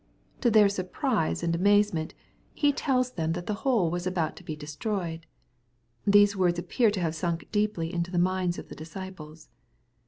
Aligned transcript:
To 0.39 0.49
their 0.49 0.67
surprise 0.67 1.43
and 1.43 1.53
amazement. 1.55 2.15
He 2.55 2.73
tells 2.73 3.11
them 3.11 3.33
that 3.33 3.45
the 3.45 3.53
whole 3.61 3.91
was 3.91 4.07
about 4.07 4.35
to 4.37 4.43
be 4.43 4.55
destroyed. 4.55 5.27
These 6.07 6.35
words 6.35 6.57
appear 6.57 6.89
to 6.89 7.01
have 7.01 7.13
sunk 7.13 7.47
deeply 7.51 7.93
into 7.93 8.09
the 8.09 8.17
minds 8.17 8.57
of 8.57 8.67
the 8.69 8.75
disciples. 8.75 9.49